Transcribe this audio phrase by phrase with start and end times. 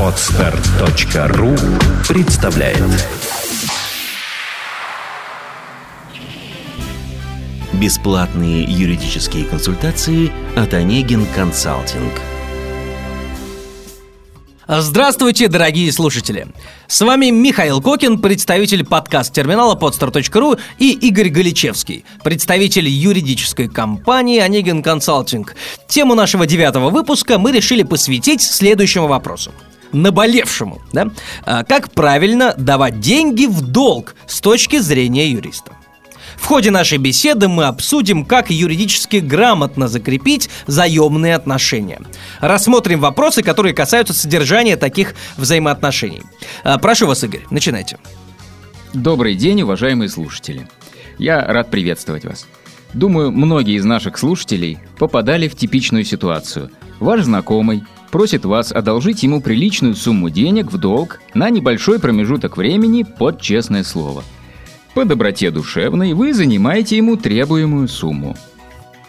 [0.00, 1.56] Отстар.ру
[2.08, 2.82] представляет.
[7.72, 12.12] Бесплатные юридические консультации от Онегин Консалтинг–
[14.68, 16.48] Здравствуйте, дорогие слушатели!
[16.88, 25.54] С вами Михаил Кокин, представитель подкаст-терминала podstar.ru и Игорь Галичевский, представитель юридической компании «Онегин Консалтинг».
[25.86, 29.52] Тему нашего девятого выпуска мы решили посвятить следующему вопросу
[29.92, 31.10] наболевшему, да?
[31.44, 35.72] А как правильно давать деньги в долг с точки зрения юриста.
[36.36, 42.00] В ходе нашей беседы мы обсудим, как юридически грамотно закрепить заемные отношения.
[42.40, 46.22] Рассмотрим вопросы, которые касаются содержания таких взаимоотношений.
[46.62, 47.98] А, прошу вас, Игорь, начинайте.
[48.92, 50.68] Добрый день, уважаемые слушатели.
[51.18, 52.46] Я рад приветствовать вас.
[52.94, 56.70] Думаю, многие из наших слушателей попадали в типичную ситуацию.
[57.00, 63.02] Ваш знакомый просит вас одолжить ему приличную сумму денег в долг на небольшой промежуток времени
[63.02, 64.22] под честное слово–
[64.96, 68.34] по доброте душевной вы занимаете ему требуемую сумму.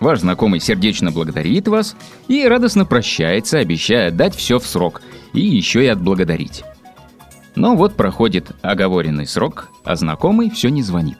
[0.00, 1.94] Ваш знакомый сердечно благодарит вас
[2.26, 5.02] и радостно прощается, обещая дать все в срок
[5.34, 6.64] и еще и отблагодарить.
[7.54, 11.18] Но вот проходит оговоренный срок, а знакомый все не звонит.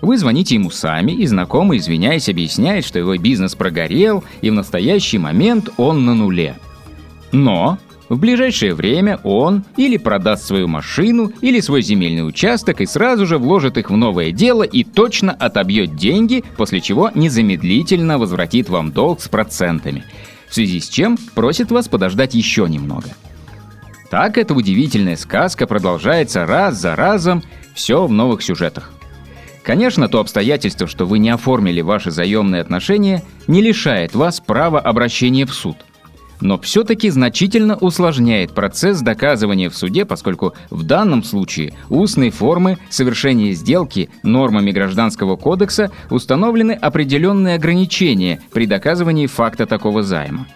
[0.00, 5.18] Вы звоните ему сами, и знакомый, извиняясь, объясняет, что его бизнес прогорел, и в настоящий
[5.18, 6.56] момент он на нуле.
[7.30, 7.78] Но
[8.12, 13.38] в ближайшее время он или продаст свою машину, или свой земельный участок и сразу же
[13.38, 19.22] вложит их в новое дело и точно отобьет деньги, после чего незамедлительно возвратит вам долг
[19.22, 20.04] с процентами.
[20.46, 23.08] В связи с чем просит вас подождать еще немного.
[24.10, 27.42] Так эта удивительная сказка продолжается раз за разом,
[27.74, 28.92] все в новых сюжетах.
[29.62, 35.46] Конечно, то обстоятельство, что вы не оформили ваши заемные отношения, не лишает вас права обращения
[35.46, 35.78] в суд–
[36.42, 43.52] но все-таки значительно усложняет процесс доказывания в суде, поскольку в данном случае устной формы совершения
[43.52, 50.46] сделки нормами Гражданского кодекса установлены определенные ограничения при доказывании факта такого займа.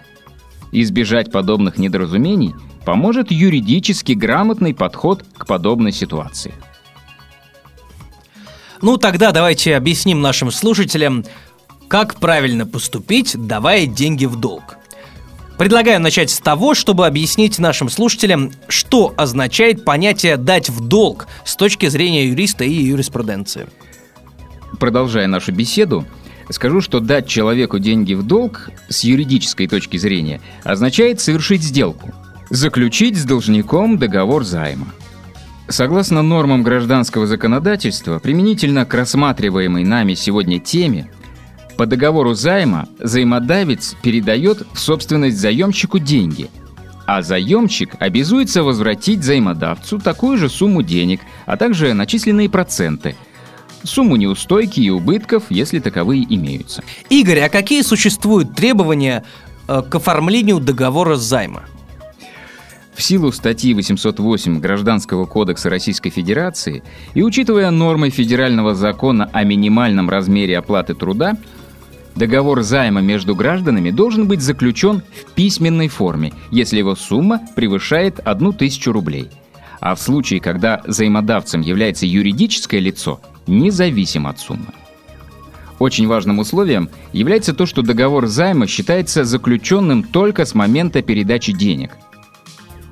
[0.72, 2.54] Избежать подобных недоразумений
[2.84, 6.52] поможет юридически грамотный подход к подобной ситуации.
[8.82, 11.24] Ну тогда давайте объясним нашим слушателям,
[11.88, 14.76] как правильно поступить, давая деньги в долг.
[15.58, 21.56] Предлагаю начать с того, чтобы объяснить нашим слушателям, что означает понятие «дать в долг» с
[21.56, 23.66] точки зрения юриста и юриспруденции.
[24.78, 26.04] Продолжая нашу беседу,
[26.50, 32.12] скажу, что дать человеку деньги в долг с юридической точки зрения означает совершить сделку,
[32.50, 34.88] заключить с должником договор займа.
[35.68, 41.10] Согласно нормам гражданского законодательства, применительно к рассматриваемой нами сегодня теме,
[41.76, 46.48] по договору займа займодавец передает в собственность заемщику деньги,
[47.06, 53.14] а заемщик обязуется возвратить займодавцу такую же сумму денег, а также начисленные проценты,
[53.82, 56.82] сумму неустойки и убытков, если таковые имеются.
[57.10, 59.24] Игорь, а какие существуют требования
[59.68, 61.64] э, к оформлению договора займа?
[62.94, 66.82] В силу статьи 808 Гражданского кодекса Российской Федерации
[67.12, 71.36] и учитывая нормы федерального закона о минимальном размере оплаты труда,
[72.16, 78.90] Договор займа между гражданами должен быть заключен в письменной форме, если его сумма превышает 1000
[78.90, 79.28] рублей.
[79.80, 84.72] А в случае, когда взаимодавцем является юридическое лицо, независимо от суммы.
[85.78, 91.90] Очень важным условием является то, что договор займа считается заключенным только с момента передачи денег.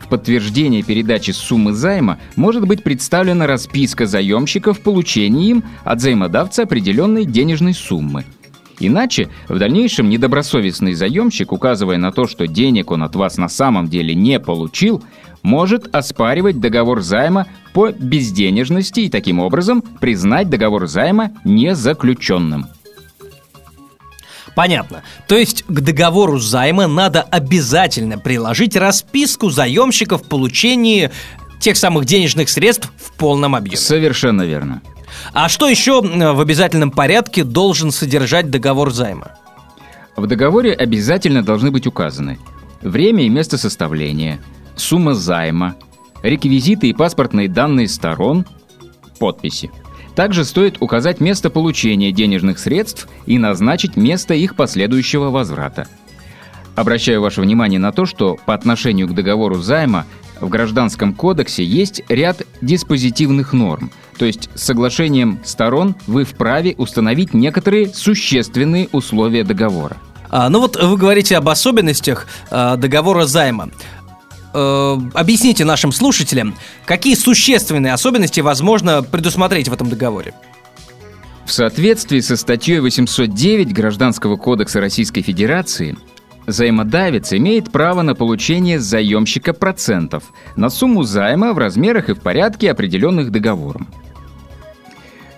[0.00, 6.64] В подтверждение передачи суммы займа может быть представлена расписка заемщика в получении им от взаимодавца
[6.64, 8.26] определенной денежной суммы–
[8.80, 13.88] Иначе в дальнейшем недобросовестный заемщик, указывая на то, что денег он от вас на самом
[13.88, 15.02] деле не получил,
[15.42, 22.66] может оспаривать договор займа по безденежности и таким образом признать договор займа незаключенным.
[24.54, 25.02] Понятно.
[25.26, 31.10] То есть к договору займа надо обязательно приложить расписку заемщика в получении
[31.58, 33.76] тех самых денежных средств в полном объеме.
[33.76, 34.80] Совершенно верно.
[35.32, 39.32] А что еще в обязательном порядке должен содержать договор займа?
[40.16, 42.38] В договоре обязательно должны быть указаны
[42.84, 44.40] время и место составления,
[44.76, 45.74] сумма займа,
[46.22, 48.46] реквизиты и паспортные данные сторон,
[49.18, 49.70] подписи.
[50.14, 55.88] Также стоит указать место получения денежных средств и назначить место их последующего возврата.
[56.76, 60.06] Обращаю ваше внимание на то, что по отношению к договору займа
[60.40, 67.34] в Гражданском кодексе есть ряд диспозитивных норм– то есть с соглашением сторон вы вправе установить
[67.34, 69.96] некоторые существенные условия договора.
[70.30, 73.70] А, ну вот вы говорите об особенностях а, договора займа.
[74.52, 76.54] Э, объясните нашим слушателям,
[76.86, 80.32] какие существенные особенности возможно предусмотреть в этом договоре?
[81.44, 85.96] В соответствии со статьей 809 Гражданского кодекса Российской Федерации,
[86.46, 90.24] Займодавец имеет право на получение заемщика процентов
[90.56, 93.88] на сумму займа в размерах и в порядке, определенных договором.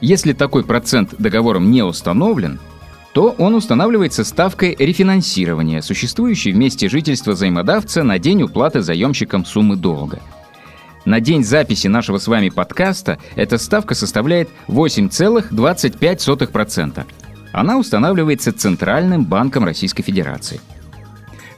[0.00, 2.58] Если такой процент договором не установлен,
[3.14, 9.76] то он устанавливается ставкой рефинансирования, существующей в месте жительства займодавца на день уплаты заемщиком суммы
[9.76, 10.18] долга.
[11.04, 17.04] На день записи нашего с вами подкаста эта ставка составляет 8,25%.
[17.52, 20.60] Она устанавливается Центральным банком Российской Федерации–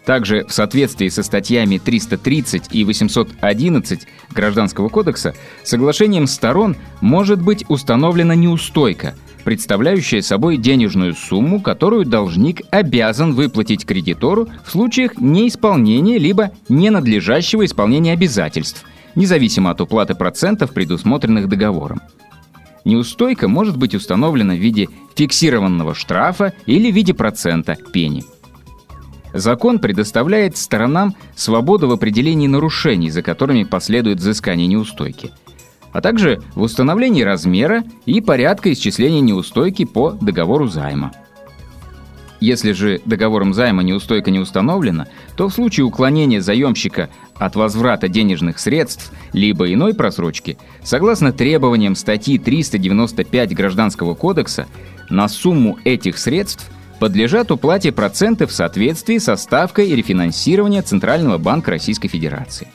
[0.08, 5.34] также в соответствии со статьями 330 и 811 Гражданского кодекса
[5.64, 9.14] соглашением сторон может быть установлена неустойка,
[9.44, 18.14] представляющая собой денежную сумму, которую должник обязан выплатить кредитору в случаях неисполнения либо ненадлежащего исполнения
[18.14, 22.00] обязательств, независимо от уплаты процентов, предусмотренных договором.
[22.86, 28.24] Неустойка может быть установлена в виде фиксированного штрафа или в виде процента пени–
[29.38, 35.30] Закон предоставляет сторонам свободу в определении нарушений, за которыми последует взыскание неустойки,
[35.92, 41.12] а также в установлении размера и порядка исчисления неустойки по договору займа.
[42.40, 45.06] Если же договором займа неустойка не установлена,
[45.36, 52.38] то в случае уклонения заемщика от возврата денежных средств либо иной просрочки, согласно требованиям статьи
[52.38, 54.66] 395 Гражданского кодекса,
[55.10, 62.08] на сумму этих средств– подлежат уплате проценты в соответствии со ставкой рефинансирования Центрального банка Российской
[62.08, 62.68] Федерации.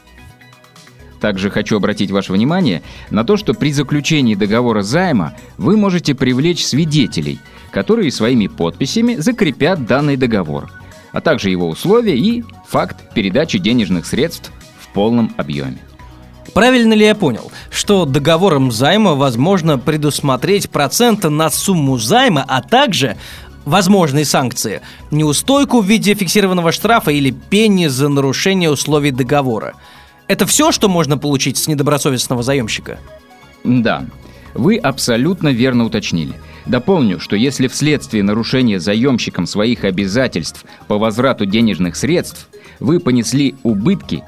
[1.19, 6.65] Также хочу обратить ваше внимание на то, что при заключении договора займа вы можете привлечь
[6.65, 7.39] свидетелей,
[7.71, 10.69] которые своими подписями закрепят данный договор,
[11.13, 15.77] а также его условия и факт передачи денежных средств в полном объеме.
[16.53, 23.17] Правильно ли я понял, что договором займа возможно предусмотреть проценты на сумму займа, а также
[23.65, 24.81] возможные санкции.
[25.12, 29.74] Неустойку в виде фиксированного штрафа или пени за нарушение условий договора.
[30.27, 33.00] Это все, что можно получить с недобросовестного заемщика?
[33.63, 34.06] Да,
[34.54, 36.33] вы абсолютно верно уточнили.
[36.65, 42.48] Дополню, что если вследствие нарушения заемщиком своих обязательств по возврату денежных средств
[42.80, 44.24] вы понесли убытки,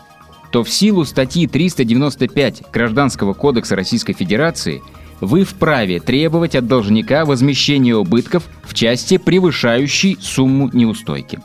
[0.52, 4.82] то в силу статьи 395 Гражданского кодекса Российской Федерации–
[5.22, 8.44] вы вправе требовать от должника возмещения убытков
[8.76, 11.40] части, превышающей сумму неустойки.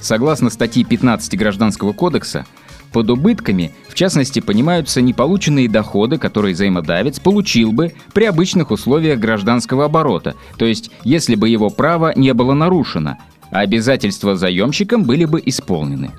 [0.00, 2.46] Согласно статье 15 Гражданского кодекса,
[2.92, 9.86] под убытками, в частности, понимаются неполученные доходы, которые взаимодавец получил бы при обычных условиях гражданского
[9.86, 13.18] оборота, то есть если бы его право не было нарушено,
[13.50, 16.12] а обязательства заемщиком были бы исполнены.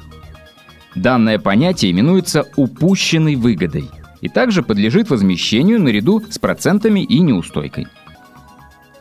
[0.95, 3.89] Данное понятие именуется упущенной выгодой
[4.21, 7.87] и также подлежит возмещению наряду с процентами и неустойкой.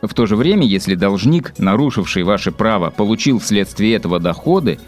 [0.01, 4.79] В то же время, если должник, нарушивший ваше право, получил вследствие этого доходы,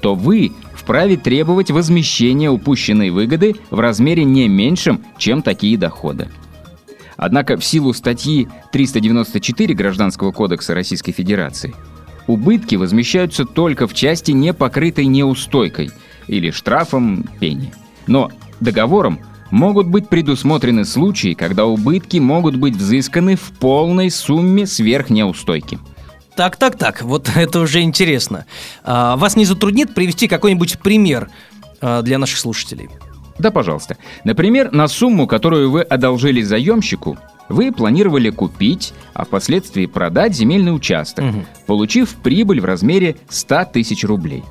[0.00, 6.28] то вы вправе требовать возмещения упущенной выгоды в размере не меньшем, чем такие доходы.
[7.16, 11.74] Однако в силу статьи 394 Гражданского кодекса Российской Федерации
[12.26, 15.90] убытки возмещаются только в части, не покрытой неустойкой
[16.28, 17.72] или штрафом пени.
[18.06, 25.10] Но договором могут быть предусмотрены случаи, когда убытки могут быть взысканы в полной сумме сверх
[25.10, 25.78] неустойки.
[26.36, 28.46] Так, так, так, вот это уже интересно.
[28.84, 31.28] А, вас не затруднит привести какой-нибудь пример
[31.80, 32.88] а, для наших слушателей?
[33.38, 33.96] Да, пожалуйста.
[34.24, 41.24] Например, на сумму, которую вы одолжили заемщику, вы планировали купить, а впоследствии продать земельный участок,
[41.24, 41.44] угу.
[41.66, 44.44] получив прибыль в размере 100 тысяч рублей.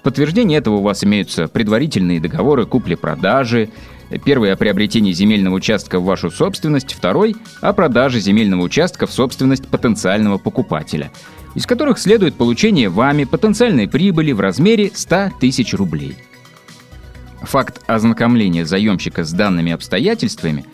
[0.00, 3.70] В подтверждение этого у вас имеются предварительные договоры купли-продажи,
[4.18, 9.68] Первый– о приобретении земельного участка в вашу собственность, второй– о продаже земельного участка в собственность
[9.68, 11.12] потенциального покупателя,
[11.54, 16.16] из которых следует получение вами потенциальной прибыли в размере 100 тысяч рублей.
[17.42, 20.64] Факт ознакомления заемщика с данными обстоятельствами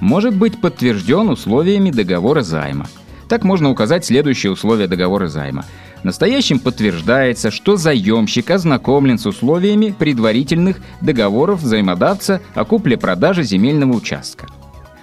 [0.00, 2.88] может быть подтвержден условиями договора займа.
[3.28, 5.64] Так можно указать следующие условия договора займа–
[6.02, 14.46] Настоящим подтверждается, что заемщик ознакомлен с условиями предварительных договоров взаимодавца о купле-продаже земельного участка.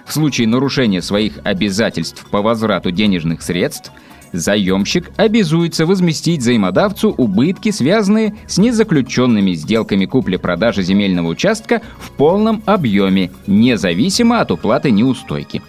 [0.06, 3.92] В случае нарушения своих обязательств по возврату денежных средств,
[4.32, 13.30] заемщик обязуется возместить взаимодавцу убытки, связанные с незаключенными сделками купли-продажи земельного участка в полном объеме,
[13.46, 15.60] независимо от уплаты неустойки.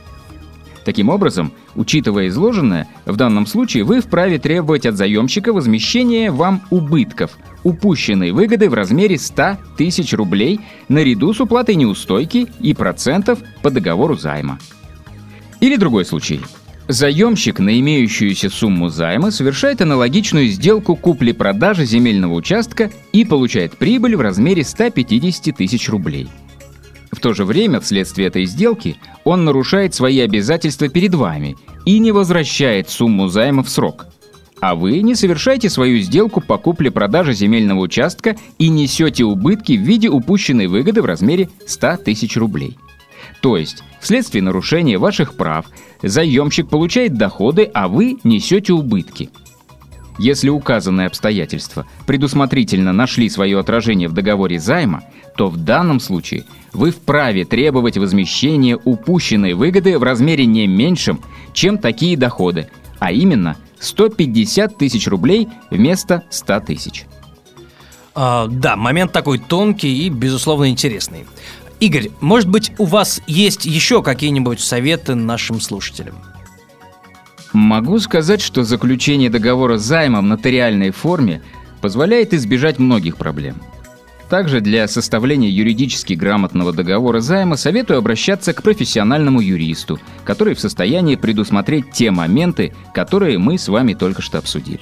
[0.88, 7.38] Таким образом, учитывая изложенное, в данном случае вы вправе требовать от заемщика возмещения вам убытков,
[7.66, 14.16] упущенной выгоды в размере 100 тысяч рублей наряду с уплатой неустойки и процентов по договору
[14.16, 14.60] займа.
[15.60, 16.40] Или другой случай.
[16.88, 24.22] Заемщик на имеющуюся сумму займа совершает аналогичную сделку купли-продажи земельного участка и получает прибыль в
[24.22, 26.30] размере 150 тысяч рублей–
[27.12, 32.14] в то же время, вследствие этой сделки, он нарушает свои обязательства перед вами и не
[32.14, 34.06] возвращает сумму займа в срок.
[34.62, 40.10] А вы не совершаете свою сделку по купле-продаже земельного участка и несете убытки в виде
[40.10, 42.78] упущенной выгоды в размере 100 тысяч рублей.
[43.42, 45.66] То есть, вследствие нарушения ваших прав,
[46.02, 49.30] заемщик получает доходы, а вы несете убытки.
[50.18, 55.04] Если указанные обстоятельства предусмотрительно нашли свое отражение в договоре займа,
[55.36, 61.22] то в данном случае вы вправе требовать возмещения упущенной выгоды в размере не меньшем,
[61.54, 62.70] чем такие доходы,
[63.00, 67.06] а именно 150 тысяч рублей вместо 100 тысяч.
[68.16, 71.28] А, да, момент такой тонкий и, безусловно, интересный.
[71.80, 76.16] Игорь, может быть, у вас есть еще какие-нибудь советы нашим слушателям?
[77.58, 81.42] Могу сказать, что заключение договора займа в нотариальной форме
[81.82, 83.56] позволяет избежать многих проблем–
[84.30, 91.16] также для составления юридически грамотного договора займа советую обращаться к профессиональному юристу, который в состоянии
[91.16, 94.82] предусмотреть те моменты, которые мы с вами только что обсудили.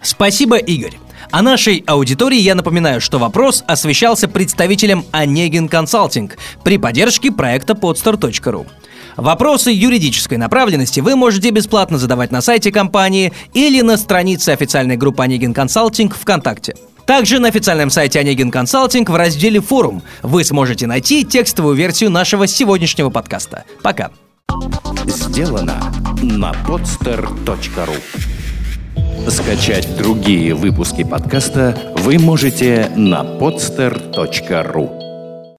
[0.00, 0.98] Спасибо, Игорь.
[1.30, 8.66] А нашей аудитории я напоминаю, что вопрос освещался представителем Онегин Консалтинг при поддержке проекта podstar.ru.
[9.16, 15.22] Вопросы юридической направленности вы можете бесплатно задавать на сайте компании или на странице официальной группы
[15.22, 16.74] Онегин Консалтинг ВКонтакте.
[17.06, 22.46] Также на официальном сайте Онегин Консалтинг в разделе «Форум» вы сможете найти текстовую версию нашего
[22.46, 23.64] сегодняшнего подкаста.
[23.82, 24.10] Пока.
[25.06, 27.96] Сделано на podster.ru
[29.28, 34.99] Скачать другие выпуски подкаста вы можете на podster.ru